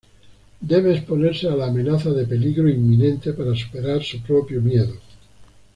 Debe 0.61 0.95
exponerse 0.95 1.47
a 1.47 1.55
la 1.55 1.67
amenaza 1.67 2.09
de 2.09 2.25
peligro 2.25 2.67
inminente 2.67 3.33
para 3.33 3.55
superar 3.55 4.01
su 4.01 4.19
propio 4.23 4.59
miedo. 4.59 4.95